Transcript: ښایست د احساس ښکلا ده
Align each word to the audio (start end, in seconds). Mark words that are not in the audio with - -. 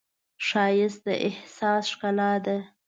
ښایست 0.47 1.01
د 1.05 1.07
احساس 1.27 1.83
ښکلا 1.91 2.31
ده 2.45 2.57